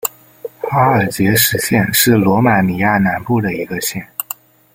[0.71, 4.03] 阿尔杰什县是罗马尼亚南部的一个县。